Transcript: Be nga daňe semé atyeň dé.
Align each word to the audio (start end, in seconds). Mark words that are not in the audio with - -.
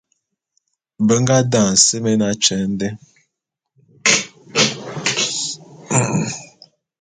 Be 1.05 1.15
nga 1.21 1.37
daňe 1.51 1.77
semé 1.85 2.11
atyeň 2.31 2.69
dé. 2.79 2.87